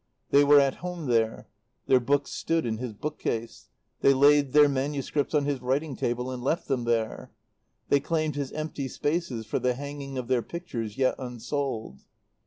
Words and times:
They 0.31 0.43
were 0.43 0.59
at 0.59 0.77
home 0.77 1.05
there. 1.05 1.47
Their 1.85 1.99
books 1.99 2.31
stood 2.31 2.65
in 2.65 2.79
his 2.79 2.91
bookcase; 2.95 3.69
they 3.99 4.15
laid 4.15 4.51
their 4.51 4.67
manuscripts 4.67 5.35
on 5.35 5.45
his 5.45 5.61
writing 5.61 5.95
table 5.95 6.31
and 6.31 6.41
left 6.41 6.67
them 6.67 6.85
there; 6.85 7.29
they 7.89 7.99
claimed 7.99 8.35
his 8.35 8.51
empty 8.53 8.87
spaces 8.87 9.45
for 9.45 9.59
the 9.59 9.75
hanging 9.75 10.17
of 10.17 10.27
their 10.27 10.41
pictures 10.41 10.97
yet 10.97 11.13
unsold. 11.19 11.99